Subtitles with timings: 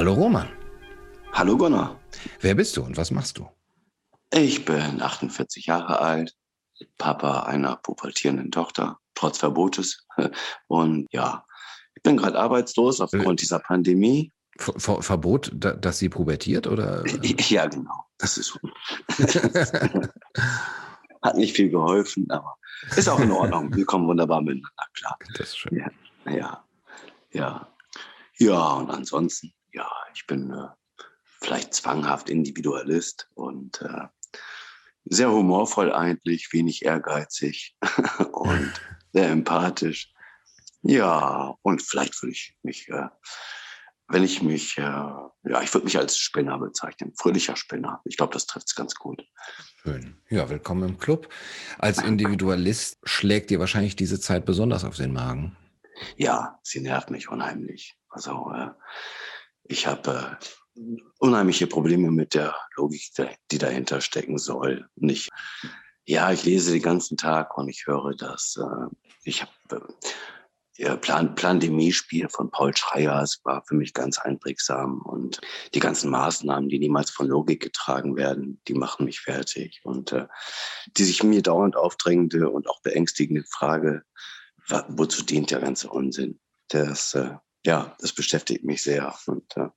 [0.00, 0.48] Hallo Roman.
[1.34, 2.00] Hallo Gunnar.
[2.40, 3.46] Wer bist du und was machst du?
[4.32, 6.34] Ich bin 48 Jahre alt,
[6.96, 10.06] Papa einer pubertierenden Tochter, trotz Verbotes.
[10.68, 11.44] Und ja,
[11.94, 14.32] ich bin gerade arbeitslos aufgrund äh, dieser Pandemie.
[14.56, 17.04] Ver Verbot, dass sie pubertiert oder?
[17.50, 18.06] Ja, genau.
[18.16, 18.58] Das ist
[21.20, 22.56] hat nicht viel geholfen, aber
[22.96, 23.76] ist auch in Ordnung.
[23.76, 25.18] Wir kommen wunderbar miteinander klar.
[25.36, 25.76] Das ist schön.
[25.76, 25.90] Ja,
[26.32, 26.64] ja,
[27.32, 27.68] ja.
[28.38, 30.68] Ja, und ansonsten, ja, ich bin äh,
[31.40, 34.08] vielleicht zwanghaft Individualist und äh,
[35.04, 37.76] sehr humorvoll eigentlich, wenig ehrgeizig
[38.32, 38.72] und
[39.12, 40.12] sehr empathisch.
[40.82, 43.08] Ja, und vielleicht würde ich mich, äh,
[44.08, 48.00] wenn ich mich, äh, ja, ich würde mich als Spinner bezeichnen, fröhlicher Spinner.
[48.04, 49.22] Ich glaube, das trifft es ganz gut.
[49.82, 50.16] Schön.
[50.28, 51.28] Ja, willkommen im Club.
[51.78, 55.56] Als Individualist schlägt dir wahrscheinlich diese Zeit besonders auf den Magen.
[56.16, 57.94] Ja, sie nervt mich unheimlich.
[58.08, 58.70] Also äh,
[59.70, 60.38] ich habe
[60.76, 60.80] äh,
[61.18, 63.10] unheimliche Probleme mit der Logik,
[63.50, 64.88] die dahinter stecken soll.
[64.96, 65.30] Nicht.
[66.04, 68.58] Ja, ich lese den ganzen Tag und ich höre das.
[68.60, 69.86] Äh, ich habe
[70.78, 75.40] äh, Plan Plandemie-Spiel von Paul Schreier, es war für mich ganz einprägsam und
[75.72, 80.26] die ganzen Maßnahmen, die niemals von Logik getragen werden, die machen mich fertig und äh,
[80.96, 84.02] die sich mir dauernd aufdrängende und auch beängstigende Frage,
[84.88, 86.40] wozu dient der ganze Unsinn?
[86.68, 89.14] Das äh, ja, das beschäftigt mich sehr.
[89.26, 89.68] Und äh,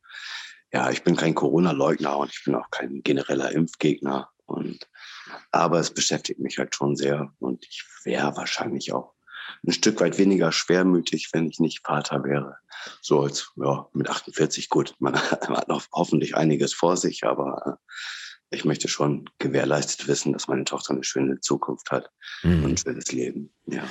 [0.71, 4.29] ja, ich bin kein Corona-Leugner und ich bin auch kein genereller Impfgegner.
[4.45, 4.87] Und
[5.51, 7.33] aber es beschäftigt mich halt schon sehr.
[7.39, 9.13] Und ich wäre wahrscheinlich auch
[9.65, 12.57] ein Stück weit weniger schwermütig, wenn ich nicht Vater wäre.
[13.01, 18.55] So als ja, mit 48 gut, man hat noch hoffentlich einiges vor sich, aber äh,
[18.55, 22.11] ich möchte schon gewährleistet wissen, dass meine Tochter eine schöne Zukunft hat
[22.43, 22.63] mhm.
[22.63, 23.53] und ein schönes Leben.
[23.65, 23.83] Ja.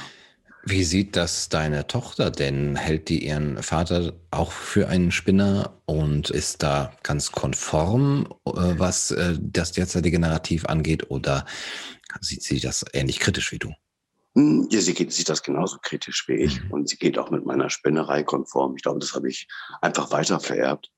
[0.65, 2.77] Wie sieht das deine Tochter denn?
[2.77, 9.11] Hält die ihren Vater auch für einen Spinner und ist da ganz konform, äh, was
[9.11, 11.47] äh, das derzeitige Narrativ angeht, oder
[12.20, 13.73] sieht sie das ähnlich kritisch wie du?
[14.36, 16.70] Hm, ja, sie geht, sieht das genauso kritisch wie ich mhm.
[16.70, 18.77] und sie geht auch mit meiner Spinnerei konform.
[18.77, 19.48] Ich glaube, das habe ich
[19.81, 20.92] einfach weiter vererbt.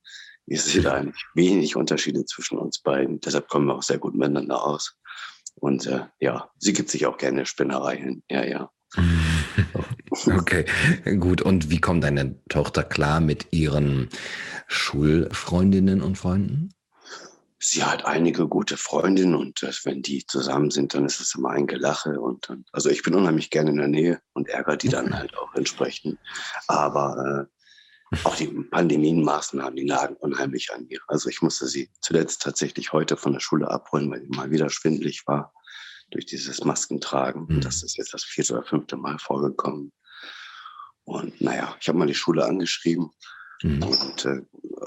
[0.46, 3.18] Ich sehe da eigentlich wenig Unterschiede zwischen uns beiden.
[3.20, 4.98] Deshalb kommen wir auch sehr gut miteinander aus.
[5.54, 8.22] Und äh, ja, sie gibt sich auch gerne Spinnerei hin.
[8.28, 8.70] Ja, ja.
[10.26, 10.64] Okay,
[11.18, 11.42] gut.
[11.42, 14.08] Und wie kommt deine Tochter klar mit ihren
[14.68, 16.72] Schulfreundinnen und Freunden?
[17.58, 21.50] Sie hat einige gute Freundinnen und äh, wenn die zusammen sind, dann ist es immer
[21.50, 22.20] ein Gelache.
[22.20, 25.36] Und dann, also ich bin unheimlich gerne in der Nähe und ärgere die dann halt
[25.38, 26.18] auch entsprechend.
[26.68, 27.48] Aber
[28.12, 31.00] äh, auch die Pandemienmaßnahmen, die nagen unheimlich an mir.
[31.08, 34.68] Also ich musste sie zuletzt tatsächlich heute von der Schule abholen, weil sie mal wieder
[34.68, 35.52] schwindlig war
[36.10, 37.46] durch dieses Maskentragen.
[37.48, 37.60] Mhm.
[37.60, 39.92] Das ist jetzt das vierte oder fünfte Mal vorgekommen.
[41.04, 43.10] Und naja, ich habe mal die Schule angeschrieben
[43.62, 43.82] mhm.
[43.82, 44.40] und äh,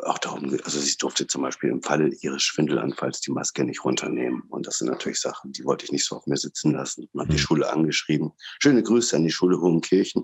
[0.03, 4.41] auch darum, also sie durfte zum Beispiel im Falle ihres Schwindelanfalls die Maske nicht runternehmen.
[4.50, 7.07] Und das sind natürlich Sachen, die wollte ich nicht so auf mir sitzen lassen.
[7.13, 7.35] Man hat mhm.
[7.35, 8.31] die Schule angeschrieben.
[8.59, 10.23] Schöne Grüße an die Schule Hohenkirchen.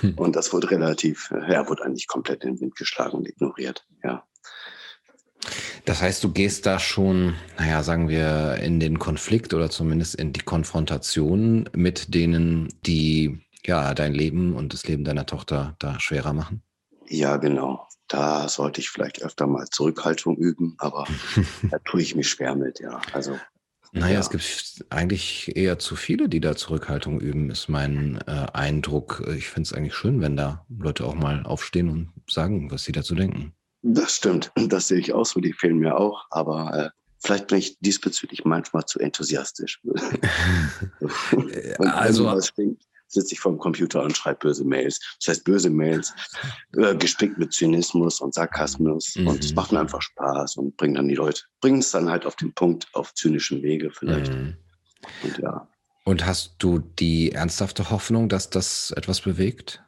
[0.00, 0.14] Mhm.
[0.16, 3.86] und das wurde relativ, ja, wurde eigentlich komplett in den Wind geschlagen und ignoriert.
[4.02, 4.26] Ja.
[5.84, 10.32] Das heißt, du gehst da schon, naja, sagen wir, in den Konflikt oder zumindest in
[10.32, 16.32] die Konfrontation mit denen, die ja dein Leben und das Leben deiner Tochter da schwerer
[16.32, 16.62] machen?
[17.06, 17.86] Ja, genau.
[18.08, 21.06] Da sollte ich vielleicht öfter mal Zurückhaltung üben, aber
[21.70, 23.00] da tue ich mich schwer mit, ja.
[23.12, 23.38] Also
[23.92, 24.20] naja, ja.
[24.20, 29.22] es gibt eigentlich eher zu viele, die da Zurückhaltung üben, ist mein äh, Eindruck.
[29.36, 32.92] Ich finde es eigentlich schön, wenn da Leute auch mal aufstehen und sagen, was sie
[32.92, 33.54] dazu denken.
[33.86, 34.50] Das stimmt.
[34.56, 35.40] Das sehe ich auch so.
[35.40, 36.24] Die fehlen mir auch.
[36.30, 39.82] Aber äh, vielleicht bin ich diesbezüglich manchmal zu enthusiastisch.
[41.78, 42.40] also
[43.06, 44.98] sitze ich vor dem Computer und schreibe böse Mails.
[45.20, 46.14] Das heißt, böse Mails,
[46.78, 49.14] äh, gespickt mit Zynismus und Sarkasmus.
[49.16, 49.28] Mhm.
[49.28, 52.24] Und es macht mir einfach Spaß und bringen dann die Leute, bringen es dann halt
[52.24, 54.32] auf den Punkt, auf zynischen Wege vielleicht.
[54.32, 54.56] Mhm.
[55.22, 55.68] Und ja.
[56.06, 59.84] Und hast du die ernsthafte Hoffnung, dass das etwas bewegt?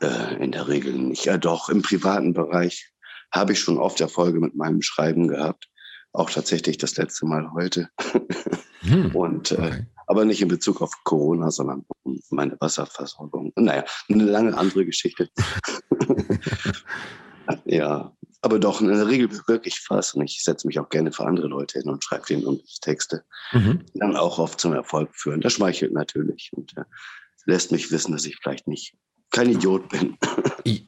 [0.00, 1.26] Äh, in der Regel nicht.
[1.26, 2.89] Ja, doch, im privaten Bereich
[3.32, 5.68] habe ich schon oft Erfolge mit meinem Schreiben gehabt.
[6.12, 7.88] Auch tatsächlich das letzte Mal heute.
[8.80, 13.52] Hm, und äh, aber nicht in Bezug auf Corona, sondern um meine Wasserversorgung.
[13.54, 15.28] Naja, eine lange andere Geschichte.
[17.64, 18.12] ja,
[18.42, 21.26] aber doch, in der Regel bewirke ich was und ich setze mich auch gerne für
[21.26, 23.22] andere Leute hin und schreibe denen und Texte,
[23.52, 23.84] mhm.
[23.94, 25.40] die dann auch oft zum Erfolg führen.
[25.40, 26.84] Das schmeichelt natürlich und äh,
[27.44, 28.96] lässt mich wissen, dass ich vielleicht nicht
[29.30, 30.16] kein Idiot bin.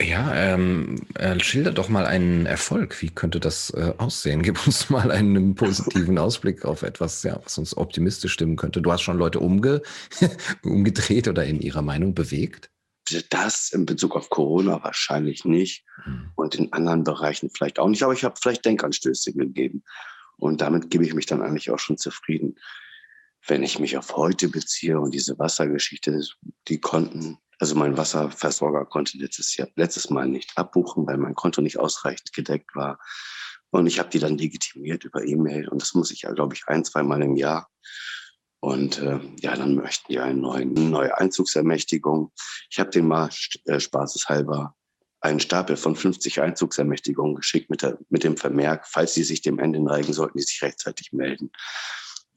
[0.00, 3.00] Ja, ähm, äh, schilder doch mal einen Erfolg.
[3.00, 4.42] Wie könnte das äh, aussehen?
[4.42, 8.82] Gib uns mal einen positiven Ausblick auf etwas, ja, was uns optimistisch stimmen könnte.
[8.82, 9.82] Du hast schon Leute umge
[10.62, 12.68] umgedreht oder in ihrer Meinung bewegt?
[13.30, 16.30] das in Bezug auf Corona wahrscheinlich nicht mhm.
[16.34, 19.82] und in anderen Bereichen vielleicht auch nicht, aber ich habe vielleicht Denkanstöße gegeben.
[20.36, 22.56] Und damit gebe ich mich dann eigentlich auch schon zufrieden.
[23.46, 26.20] Wenn ich mich auf heute beziehe und diese Wassergeschichte,
[26.68, 31.62] die konnten, also mein Wasserversorger konnte letztes Jahr, letztes Mal nicht abbuchen, weil mein Konto
[31.62, 32.98] nicht ausreichend gedeckt war.
[33.70, 35.68] Und ich habe die dann legitimiert über E-Mail.
[35.68, 37.70] Und das muss ich ja, glaube ich, ein, zwei Mal im Jahr.
[38.58, 42.32] Und äh, ja, dann möchten die eine neue, Einzugsermächtigung.
[42.68, 43.30] Ich habe den mal
[43.66, 44.74] äh, spaßeshalber
[45.20, 49.60] einen Stapel von 50 Einzugsermächtigungen geschickt mit, der, mit dem Vermerk, falls sie sich dem
[49.60, 51.52] Ende neigen, sollten die sich rechtzeitig melden.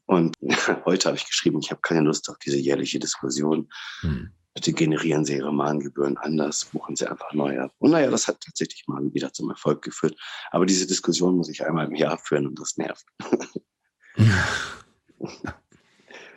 [0.06, 0.36] Und
[0.86, 3.70] heute habe ich geschrieben, ich habe keine Lust auf diese jährliche Diskussion.
[4.02, 4.32] Hm.
[4.56, 7.74] Bitte generieren Sie Ihre Mahngebühren anders, buchen Sie einfach neu ab.
[7.78, 10.18] Und naja, das hat tatsächlich mal wieder zum Erfolg geführt.
[10.50, 13.06] Aber diese Diskussion muss ich einmal im Jahr führen und das nervt.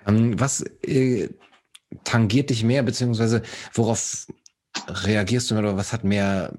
[0.04, 1.28] Was äh,
[2.02, 3.42] tangiert dich mehr, beziehungsweise
[3.72, 4.26] worauf
[4.88, 6.54] reagierst du mehr oder was hat mehr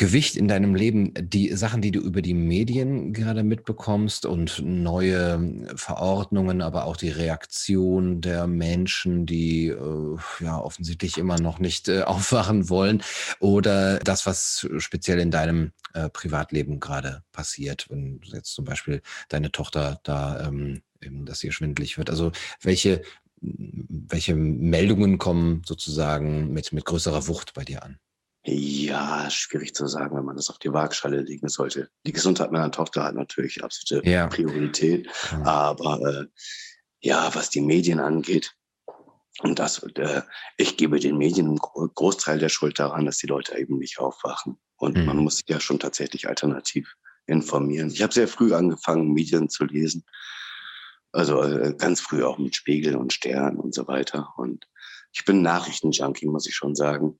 [0.00, 1.12] Gewicht in deinem Leben?
[1.14, 7.10] Die Sachen, die du über die Medien gerade mitbekommst und neue Verordnungen, aber auch die
[7.10, 13.02] Reaktion der Menschen, die äh, ja offensichtlich immer noch nicht äh, aufwachen wollen
[13.40, 19.52] oder das, was speziell in deinem äh, Privatleben gerade passiert, wenn jetzt zum Beispiel deine
[19.52, 22.08] Tochter da ähm, eben, dass ihr schwindlig wird.
[22.08, 22.32] Also
[22.62, 23.02] welche
[23.42, 27.98] welche Meldungen kommen sozusagen mit, mit größerer Wucht bei dir an?
[28.44, 31.90] Ja, schwierig zu sagen, wenn man das auf die Waagschale legen sollte.
[32.06, 34.28] Die Gesundheit meiner Tochter hat natürlich absolute ja.
[34.28, 35.08] Priorität.
[35.30, 35.44] Ja.
[35.44, 36.26] Aber äh,
[37.00, 38.54] ja, was die Medien angeht,
[39.42, 40.22] und das, äh,
[40.56, 44.58] ich gebe den Medien einen Großteil der Schuld daran, dass die Leute eben nicht aufwachen.
[44.76, 45.04] Und mhm.
[45.06, 46.94] man muss sich ja schon tatsächlich alternativ
[47.26, 47.90] informieren.
[47.90, 50.04] Ich habe sehr früh angefangen, Medien zu lesen.
[51.12, 54.32] Also äh, ganz früh auch mit Spiegel und Stern und so weiter.
[54.36, 54.66] Und
[55.12, 57.18] ich bin Nachrichtenjunkie, muss ich schon sagen.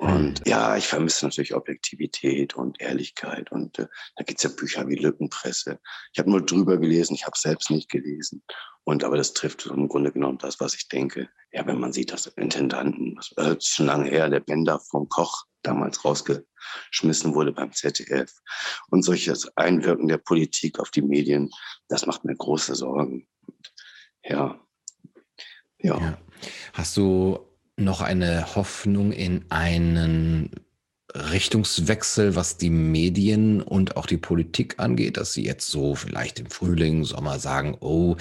[0.00, 3.52] Und ja, ich vermisse natürlich Objektivität und Ehrlichkeit.
[3.52, 3.86] Und äh,
[4.16, 5.78] da gibt's ja Bücher wie Lückenpresse.
[6.14, 8.42] Ich habe nur drüber gelesen, ich habe selbst nicht gelesen.
[8.84, 11.28] Und aber das trifft im Grunde genommen das, was ich denke.
[11.52, 15.06] Ja, wenn man sieht, dass Intendanten, das äh, ist schon lange her, der Bender vom
[15.10, 18.32] Koch damals rausgeschmissen wurde beim ZDF.
[18.88, 21.50] Und solches Einwirken der Politik auf die Medien,
[21.88, 23.28] das macht mir große Sorgen.
[24.24, 24.58] Ja.
[25.76, 26.00] Ja.
[26.00, 26.18] ja.
[26.72, 27.49] Hast du
[27.80, 30.50] noch eine Hoffnung in einen
[31.14, 36.46] Richtungswechsel, was die Medien und auch die Politik angeht, dass sie jetzt so vielleicht im
[36.46, 38.16] Frühling, Sommer sagen, oh,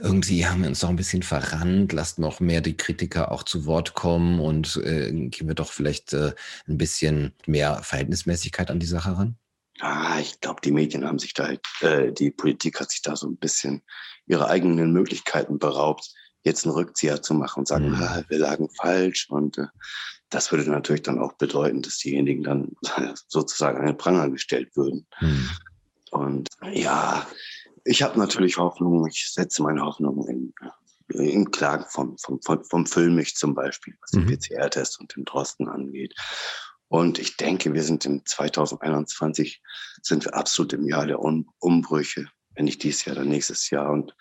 [0.00, 3.66] irgendwie haben wir uns noch ein bisschen verrannt, lasst noch mehr die Kritiker auch zu
[3.66, 6.32] Wort kommen und äh, gehen wir doch vielleicht äh,
[6.66, 9.36] ein bisschen mehr Verhältnismäßigkeit an die Sache ran?
[9.80, 13.28] Ah, ich glaube, die Medien haben sich da, äh, die Politik hat sich da so
[13.28, 13.82] ein bisschen
[14.26, 16.12] ihre eigenen Möglichkeiten beraubt
[16.44, 17.94] jetzt einen Rückzieher zu machen und sagen, mhm.
[17.94, 19.28] ah, wir lagen falsch.
[19.30, 19.66] Und äh,
[20.30, 22.72] das würde natürlich dann auch bedeuten, dass diejenigen dann
[23.28, 25.06] sozusagen an den Pranger gestellt würden.
[25.20, 25.50] Mhm.
[26.10, 27.26] Und ja,
[27.84, 30.54] ich habe natürlich Hoffnung, ich setze meine Hoffnung in,
[31.08, 34.26] in Klagen vom, vom, vom, vom Füllmich zum Beispiel, was mhm.
[34.26, 36.14] den PCR-Test und den Drosten angeht.
[36.88, 39.62] Und ich denke, wir sind im 2021,
[40.02, 43.90] sind wir absolut im Jahr der um Umbrüche, wenn nicht dieses Jahr, dann nächstes Jahr.
[43.90, 44.14] Und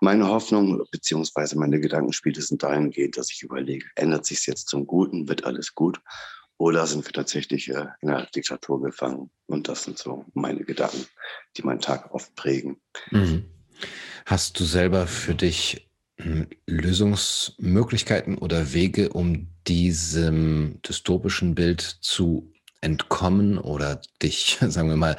[0.00, 5.28] meine Hoffnung beziehungsweise meine Gedankenspiele sind dahingehend, dass ich überlege, ändert sich jetzt zum Guten,
[5.28, 6.00] wird alles gut?
[6.56, 9.30] Oder sind wir tatsächlich äh, in einer Diktatur gefangen?
[9.46, 11.06] Und das sind so meine Gedanken,
[11.56, 12.80] die meinen Tag oft prägen.
[13.10, 13.44] Mhm.
[14.26, 15.88] Hast du selber für dich
[16.20, 25.16] hm, Lösungsmöglichkeiten oder Wege, um diesem dystopischen Bild zu entkommen oder dich, sagen wir mal,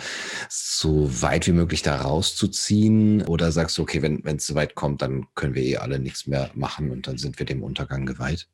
[0.50, 3.26] so weit wie möglich da rauszuziehen?
[3.26, 6.28] Oder sagst du, okay, wenn es so weit kommt, dann können wir eh alle nichts
[6.28, 8.48] mehr machen und dann sind wir dem Untergang geweiht?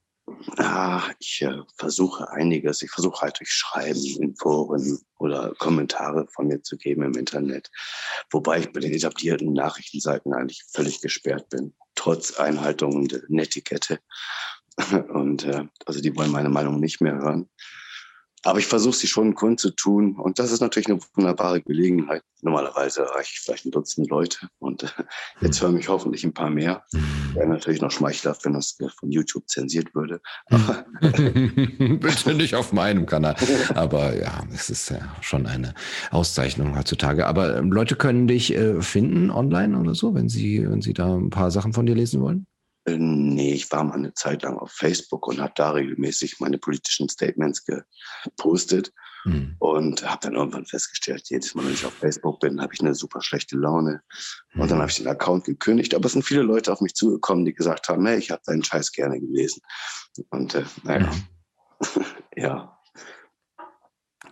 [0.57, 2.81] Ah, ich äh, versuche einiges.
[2.81, 7.69] Ich versuche halt durch Schreiben in Foren oder Kommentare von mir zu geben im Internet.
[8.31, 13.99] Wobei ich bei den etablierten Nachrichtenseiten eigentlich völlig gesperrt bin, trotz Einhaltung der Netiquette.
[15.09, 17.49] Und äh, also die wollen meine Meinung nicht mehr hören.
[18.45, 20.17] Aber ich versuche sie schon kundzutun.
[20.17, 22.21] Und das ist natürlich eine wunderbare Gelegenheit.
[22.43, 24.37] Normalerweise erreiche ich vielleicht ein Dutzend Leute.
[24.59, 24.87] Und äh,
[25.41, 26.83] jetzt hören mich hoffentlich ein paar mehr.
[26.93, 27.33] Mhm.
[27.33, 30.21] Wäre natürlich noch schmeichelhaft, wenn das von YouTube zensiert würde.
[31.99, 33.35] Bitte nicht auf meinem Kanal.
[33.73, 35.73] Aber ja, es ist ja schon eine
[36.11, 37.25] Auszeichnung heutzutage.
[37.25, 41.15] Aber ähm, Leute können dich äh, finden online oder so, wenn sie, wenn sie da
[41.15, 42.45] ein paar Sachen von dir lesen wollen?
[42.85, 46.57] Äh, nee, ich war mal eine Zeit lang auf Facebook und habe da regelmäßig meine
[46.57, 48.93] politischen Statements gepostet
[49.25, 49.55] mhm.
[49.59, 52.95] und habe dann irgendwann festgestellt, jedes Mal, wenn ich auf Facebook bin, habe ich eine
[52.95, 54.01] super schlechte Laune.
[54.53, 54.61] Mhm.
[54.61, 54.81] Und dann hm.
[54.81, 55.95] habe ich den Account gekündigt.
[55.95, 58.63] Aber es sind viele Leute auf mich zugekommen, die gesagt haben, hey, ich habe deinen
[58.63, 59.61] Scheiß gerne gelesen.
[60.29, 61.11] Und äh, naja.
[61.11, 62.05] Mhm.
[62.35, 62.71] ja.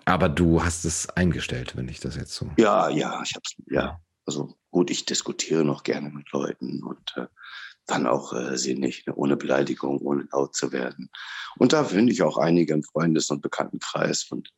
[0.06, 2.50] Aber du hast es eingestellt, wenn ich das jetzt so.
[2.58, 4.00] Ja, ja, ich hab's, ja.
[4.26, 7.28] Also gut, ich diskutiere noch gerne mit Leuten und äh,
[7.86, 11.10] dann auch äh, sinnig, ne, ohne Beleidigung, ohne laut zu werden.
[11.58, 14.54] Und da finde ich auch einige im Freundes- und Bekanntenkreis und,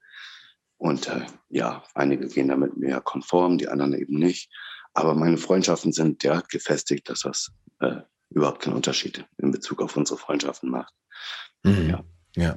[0.77, 4.51] und äh, ja, einige gehen damit mir konform, die anderen eben nicht.
[4.93, 9.97] Aber meine Freundschaften sind derart gefestigt, dass das äh, überhaupt keinen Unterschied in Bezug auf
[9.97, 10.93] unsere Freundschaften macht.
[11.63, 11.89] Mhm.
[11.89, 12.03] Ja.
[12.35, 12.55] Ja,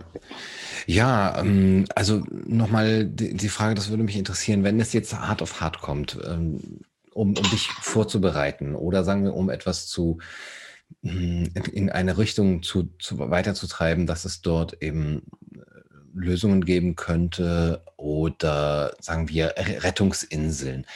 [0.86, 5.40] ja ähm, also nochmal die, die Frage, das würde mich interessieren, wenn es jetzt hart
[5.40, 6.80] auf hart kommt, ähm,
[7.12, 10.18] um, um dich vorzubereiten oder sagen wir, um etwas zu
[11.02, 15.22] hm, in eine Richtung zu, zu weiterzutreiben, dass es dort eben
[15.54, 15.60] äh,
[16.14, 20.86] Lösungen geben könnte oder sagen wir Rettungsinseln.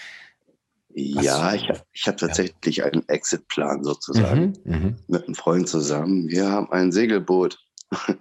[0.95, 2.85] Ja, ich habe ich hab tatsächlich ja.
[2.85, 6.29] einen Exit-Plan sozusagen mhm, mhm, mit einem Freund zusammen.
[6.29, 7.59] Wir haben ein Segelboot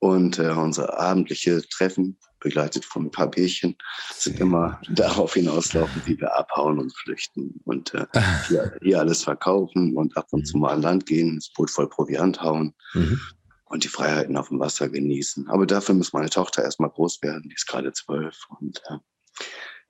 [0.00, 3.76] und äh, unsere abendliche Treffen, begleitet von ein paar Bierchen,
[4.12, 8.06] sind immer darauf hinauslaufen, wie wir abhauen und flüchten und äh,
[8.48, 10.62] hier, hier, alles verkaufen und ab und zu mhm.
[10.62, 13.20] mal an Land gehen, das Boot voll Proviant hauen mhm.
[13.66, 15.48] und die Freiheiten auf dem Wasser genießen.
[15.48, 18.98] Aber dafür muss meine Tochter erstmal groß werden, die ist gerade zwölf und äh,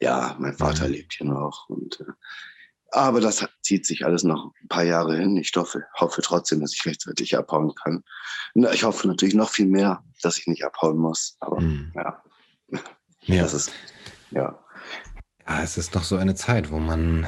[0.00, 0.92] ja, mein Vater mhm.
[0.92, 1.68] lebt hier noch.
[1.68, 2.12] Und, äh,
[2.92, 5.36] aber das zieht sich alles noch ein paar Jahre hin.
[5.36, 8.02] Ich hoffe, hoffe trotzdem, dass ich rechtzeitig abhauen kann.
[8.54, 11.36] Ich hoffe natürlich noch viel mehr, dass ich nicht abhauen muss.
[11.40, 11.92] Aber mhm.
[11.94, 12.22] ja.
[13.32, 13.42] Ja.
[13.42, 13.72] Das ist,
[14.30, 14.58] ja.
[15.46, 17.26] Ja, es ist noch so eine Zeit, wo man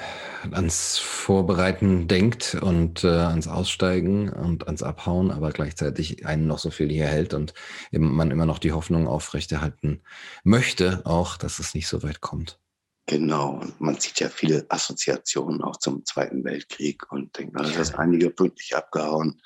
[0.51, 6.71] ans Vorbereiten denkt und äh, ans Aussteigen und ans Abhauen, aber gleichzeitig einen noch so
[6.71, 7.55] viel hier hält und
[7.91, 10.03] eben man immer noch die Hoffnung aufrechterhalten
[10.45, 12.59] möchte, auch, dass es nicht so weit kommt.
[13.07, 17.95] Genau, und man sieht ja viele Assoziationen auch zum Zweiten Weltkrieg und denkt, das ist
[17.97, 19.41] einige pünktlich abgehauen.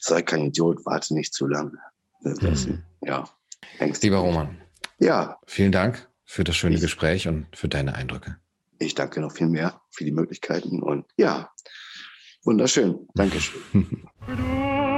[0.00, 1.78] Sei kein Idiot, warte nicht zu lange.
[2.22, 2.82] Das, mhm.
[3.02, 3.28] Ja.
[4.02, 4.60] Lieber Roman.
[4.98, 5.38] Ja.
[5.46, 8.36] Vielen Dank für das schöne ich, Gespräch und für deine Eindrücke.
[8.78, 11.50] Ich danke noch viel mehr für die Möglichkeiten und ja,
[12.44, 13.08] wunderschön.
[13.14, 14.08] Dankeschön.